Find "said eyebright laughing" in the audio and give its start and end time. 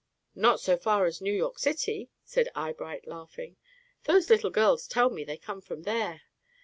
2.23-3.57